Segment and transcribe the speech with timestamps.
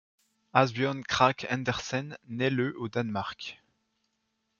[0.53, 3.61] Asbjørn Kragh Andersen naît le au Danemark.